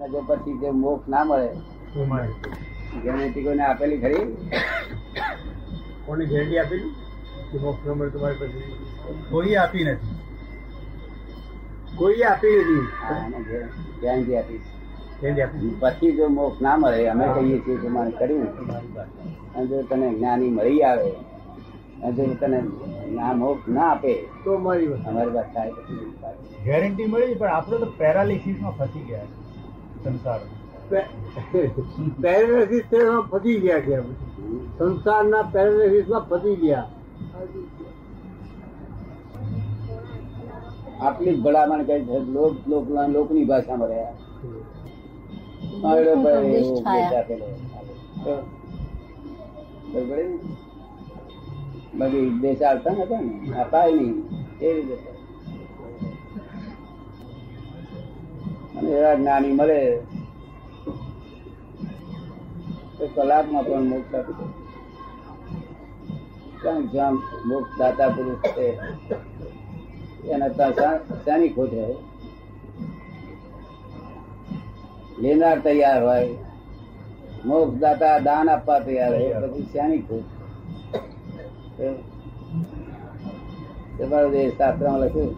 [0.00, 1.48] અને જો પછી જે મોક્ષ ના મળે
[3.02, 4.24] ગેરંટી કોઈને આપેલી ખરી?
[6.06, 6.92] કોને ગેરંટી આપેલી?
[7.50, 8.64] કે મોક્ષ ન મળે તમારી પછી
[9.30, 10.14] કોઈ આપી નથી.
[11.96, 12.82] કોઈ આપી નથી.
[14.00, 14.60] ગેરંટી આપી.
[15.82, 18.48] પછી જો મોક્ષ ના મળે અમે કહીએ છીએ કે મારે કર્યું.
[19.54, 21.08] અને જો તને જ્ઞાની મળી આવે
[22.02, 22.58] અને જો તને
[23.10, 24.12] ના મોક્ષ ના આપે
[24.44, 25.72] તો મળી અમારી વાત થાય
[26.64, 29.28] ગેરંટી મળી પણ આપણે તો પેરાલિસિસમાં ફસી ગયા
[30.04, 30.40] સંસાર.
[32.22, 32.84] પેરેલિસિસ
[33.30, 33.96] ફસી ગયા છે
[34.78, 36.90] સંસારના પેરેલિસિસમાં ફસી ગયા.
[41.00, 42.18] આટલી ભલામણ કરી છે.
[42.18, 44.12] લોક લોક લોકની ભાષામાં રહ્યા.
[45.96, 46.24] એવો?
[51.98, 53.60] બાકી ઉપદેશ આવતા નતા ને?
[53.60, 54.22] અપાય નહીં.
[54.60, 55.19] એ રીતે.
[58.90, 59.80] એવા જ્ઞાની મળે
[62.96, 64.46] તો કલાકમાં પણ મોક્ષ આપી દે.
[66.62, 67.14] કારણ જ્યાં
[67.48, 68.66] મોક્ષ દાતા પુરુષ છે?
[70.28, 71.74] એના ત્યાં શાની ખોટ
[75.18, 76.28] લેનાર તૈયાર હોય.
[77.44, 79.48] મોક્ષ દાતા દાન આપવા તૈયાર હોય.
[79.48, 80.26] પછી શાની ખોટ?
[83.98, 85.34] તમારું શાસ્ત્રમાં લખ્યું,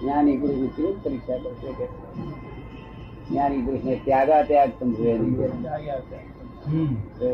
[0.00, 2.07] જ્ઞાની ગુરુ પરીક્ષા કરશે?
[3.30, 4.70] જ્ઞાની પુરુષ ને ત્યાગા ત્યાગ.
[7.18, 7.28] તો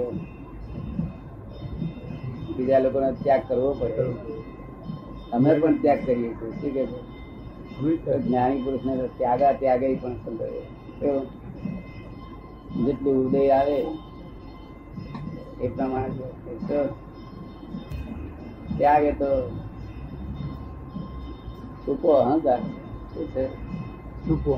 [2.57, 4.05] બીજા લોકોનો ત્યાગ કરવો પડે.
[5.33, 6.87] અમે પણ ત્યાગ કરીએ છીએ.
[7.77, 8.13] શું કે?
[8.19, 10.63] જ્ઞાની પુરુષ ને ત્યાગા ત્યાગે પણ સમજાવે
[12.87, 13.79] જેટલું ઉદય આવે
[15.63, 16.23] એ પ્રમાણે
[18.79, 19.31] ત્યાગે તો
[21.87, 22.61] છૂપો અહંકાર.
[23.15, 23.45] શું છે?
[24.25, 24.53] છૂપો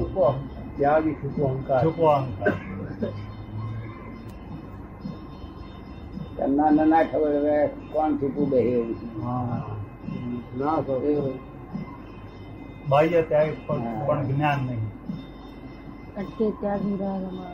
[0.76, 1.84] ત્યાગી છૂપો અહંકાર.
[1.84, 2.52] છૂપો અહંકાર.
[6.42, 9.24] એમના ના ખબર હવે કોણ છૂપું બે એવું.
[9.24, 9.66] હા.
[10.58, 10.76] ના
[12.88, 14.86] બાહ્ય ત્યાગ પણ જ્ઞાન નહીં.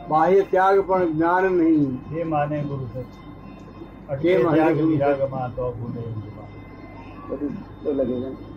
[0.07, 2.09] બાહ્ય ત્યાગ પણ જ્ઞાન નહીં.
[2.09, 6.01] જે માને ગુરુ સચ ત્યાગ વિરાગમાં તો ભૂલે
[7.93, 8.53] બધું છે.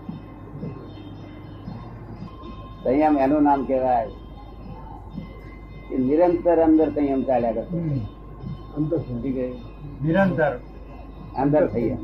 [2.84, 4.10] સંયમ એનું નામ કહેવાય.
[5.95, 7.79] નિરંતર અંદર સંયમ ચાલ્યા કરતો
[8.77, 9.55] અંદર સમજી ગયું
[10.05, 10.57] નિરંતર.
[11.39, 11.97] અંદર સંયમ.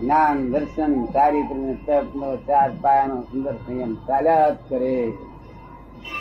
[0.00, 5.12] જ્ઞાન દર્શન ચારિત્ર ને તપ નો ચાર પાયાનો સુંદર સંયમ ચાલ્યા જ કરે.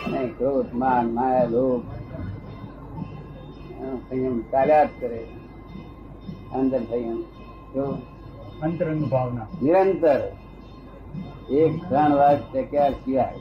[0.05, 1.81] અને ક્રોધ માન માયા લોભ
[4.09, 5.27] સંયમ ચાલ્યા જ કરે.
[6.53, 7.21] અંદર સંયમ
[7.73, 7.83] જો
[8.61, 9.47] અંતરંગ ભાવના.
[9.61, 10.21] નિરંતર.
[11.49, 13.39] એક ત્રણ વાત ટક્યા સિવાય.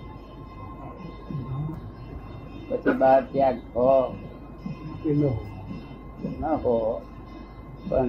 [2.68, 4.16] પછી બાર ત્યાગ હો.
[6.40, 7.02] ન હો.
[7.88, 8.06] પણ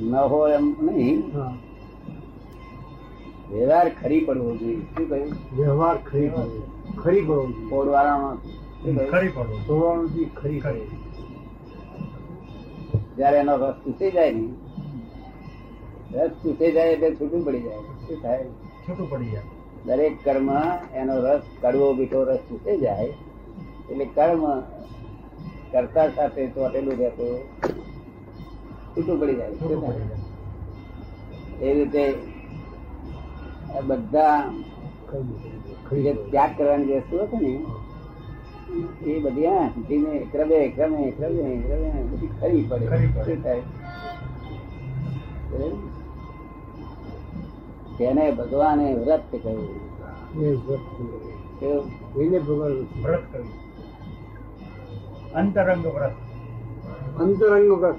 [0.00, 1.22] ન હો એમ નહીં.
[3.50, 4.80] વ્યવહાર ખરી પડવો જોઈએ.
[4.80, 5.56] શું કહ્યું?
[5.56, 6.30] વ્યવહાર ખરી
[6.96, 7.68] ખરી પડવો જોઈએ.
[7.68, 9.60] પોડવાળાનો શું ખરી પડવું.
[9.66, 10.80] સોળાણુંથી ખરી ખરી.
[13.16, 14.48] જયારે એનો રસ તૂટી જાય ને
[16.12, 17.78] રસ તૂટી જાય એટલે છૂટું પડી જાય.
[17.78, 18.44] શું થાય?
[18.88, 19.42] છૂટું પડી જાય.
[19.86, 20.48] દરેક કર્મ
[20.94, 23.12] એનો રસ કડવો મીઠો રસ તૂટી જાય
[23.90, 24.42] એટલે કર્મ
[25.72, 27.34] કરતા સાથે ચોટેલું રહેતું
[28.92, 29.82] છૂટું પડી જાય છૂટું
[31.60, 32.04] એ રીતે
[33.72, 34.36] આ બધા
[35.96, 37.52] જે ત્યાગ કરવાની વસ્તુ છે ને
[39.06, 43.24] એ બધી હા ધીમે ક્રમે ક્રમે ક્રમે ક્રમે બધી ખરી પડે ખરી પડે.
[43.26, 43.64] શું થાય?
[47.98, 49.80] તેને ભગવાને વ્રત કહ્યું.
[52.22, 53.36] એને ભગવાન વ્રત
[55.34, 56.12] અંતરંગ વ્રત.
[57.20, 57.96] અંતરંગ વ્રત.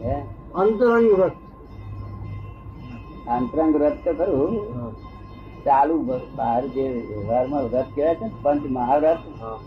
[0.00, 0.14] હે?
[0.54, 1.32] અંતરંગ વ્રત.
[3.28, 4.92] અંતરંગ વ્રત તો ખરું.
[5.64, 6.02] ચાલુ
[6.36, 9.58] બહાર જે વ્યવહારમાં વ્રત કહેવાય છે ને, પંચ મહાવ્રત હા.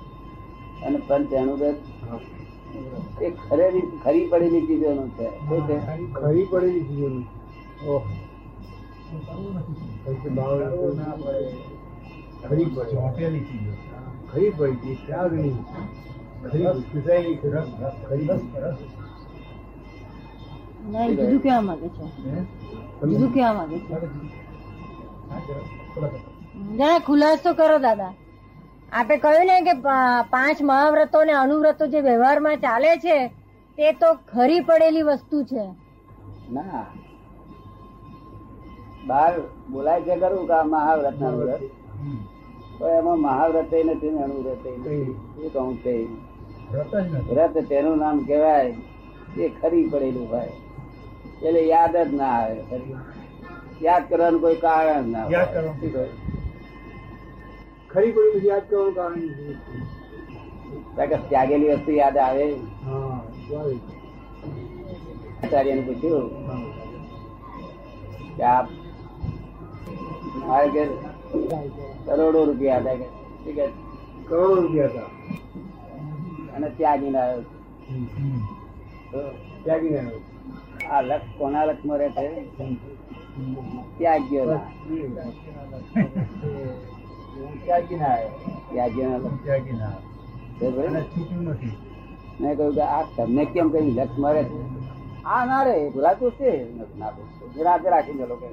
[0.86, 1.76] અને પંચ અણુવ્રત.
[3.22, 5.30] એ ખરેલી ખરી પડેલી ચીજોનું છે.
[5.68, 6.14] છે?
[6.14, 7.24] ખરી પડેલી ચીજોની
[12.44, 12.98] ખરી પડે
[14.32, 15.56] ખરી પડી ત્યાગની
[21.62, 22.04] માંગે છે?
[23.54, 24.00] માંગે છે?
[27.00, 28.14] ખુલાસો કરો દાદા.
[28.92, 29.82] આપે કહ્યું ને કે
[30.30, 33.32] પાંચ મહાવ્રતો ને અનુવ્રતો જે વ્યવહારમાં ચાલે છે
[33.78, 35.70] તે તો ખરી પડેલી વસ્તુ છે.
[36.52, 36.86] ના.
[39.08, 39.34] બહાર
[39.72, 41.16] બોલાય છે ખરું કે મહાવ્રત.
[41.22, 41.64] ના વ્રત
[42.78, 45.94] તો એમાં મહાવ્રત નથી ને અણુવ્રત એ કહું છે
[47.30, 48.76] વ્રત તેનું નામ કહેવાય
[49.38, 50.56] એ ખરી પડેલું ભાઈ
[51.38, 52.62] એટલે યાદ જ ના આવે.
[53.82, 56.10] યાદ કરવાનું કોઈ કારણ ના યાદ કરવાનું.
[57.92, 59.26] ખરી પડેલું યાદ કરવાનું
[60.98, 62.46] કારણ કે ત્યાગેલી વસ્તુ યાદ આવે.
[62.84, 63.78] આચાર્ય
[65.42, 66.28] આચાર્યને પૂછ્યું
[68.38, 68.68] કે આપ
[70.40, 70.90] મારે ઘેર
[72.06, 72.98] કરોડો રૂપિયા હતા
[73.56, 73.66] કે.
[74.28, 75.10] કરોડો રૂપિયા હતા.
[76.56, 77.44] અને ત્યાગીને આવ્યો.
[77.90, 78.42] હમ.
[79.12, 79.20] તો
[79.64, 80.12] ત્યાગી ના
[80.92, 82.24] આ લક્ષ કોના લક્ષમાં રહે છે?
[83.98, 84.62] ત્યાગ્યો ના
[87.66, 88.32] ત્યાગી ના આવ્યો.
[88.72, 89.96] ત્યાગ્યો ના લક્ષ ત્યાગી ના
[90.60, 91.06] છે બરાબર અને ને?
[91.14, 91.76] છૂટ્યું નથી.
[92.40, 94.58] મેં કહ્યું કે આ તમને કેમ કઈ લક્ષ મરે છે?
[95.26, 96.52] આ ના રે ભૂલાતું છે.
[97.00, 98.48] ના પૂછતું રાતે રાખી દે લોકો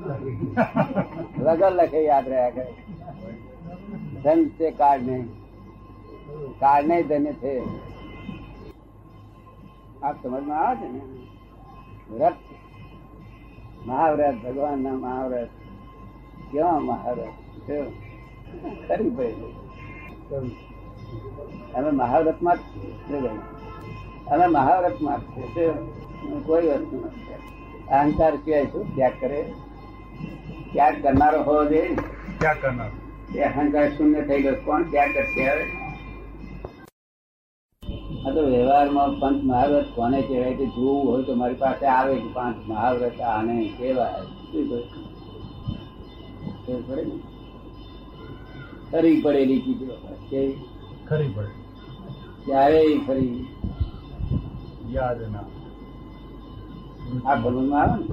[1.39, 2.75] વગર લખે યાદ રહ્યા કરે.
[4.23, 5.29] ધન છે, કાળ નહીં.
[6.61, 7.55] કાળ નહીં, ધન છે.
[10.03, 11.01] આ સમજમાં આવે છે ને?
[12.11, 12.35] વ્રત.
[13.87, 15.49] મહાવ્રત ભગવાન ના મહાવ્રત.
[16.53, 17.35] કેવા મહાવ્રત?
[18.89, 19.53] કરી પડેલું
[21.75, 22.61] અમે મહાવ્રતમાં જ
[24.29, 25.19] અમે મહાવ્રતમાં?
[26.47, 27.35] કોઈ વસ્તુ નથી.
[27.89, 28.95] અહંકાર સિવાય શું?
[28.95, 29.53] ત્યાગ કરે.
[30.73, 31.97] ત્યાગ કરનારો હોવો જોઈએ
[32.39, 33.39] ત્યાગ કરનારો.
[33.39, 34.55] એ અહંકાર શૂન્ય થઈ ગયો.
[34.65, 35.65] કોણ ત્યાગ કરશે હવે?
[38.27, 42.29] આ તો વ્યવહારમાં પંચ મહાવ્રત કોને કહેવાય કે જોવું હોય તો મારી પાસે આવે કે
[42.33, 44.23] પાંચ મહાવ્રત આને કહેવાય.
[44.23, 44.69] શું
[46.97, 47.21] ને?
[48.91, 49.87] ખરી પડેલી ચીજો?
[51.09, 51.49] ખરી પડે
[52.45, 53.47] ક્યારે ફરી
[54.91, 55.41] યાદ ના.
[57.27, 58.07] આ ભલું આવે ને?